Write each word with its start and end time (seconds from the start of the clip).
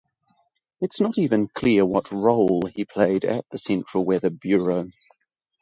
It 0.81 0.95
is 0.95 0.99
not 0.99 1.19
even 1.19 1.47
clear 1.47 1.85
what 1.85 2.11
role 2.11 2.63
he 2.63 2.85
played 2.85 3.23
at 3.23 3.47
the 3.51 3.59
Central 3.59 4.03
Weather 4.03 4.31
Bureau. 4.31 4.87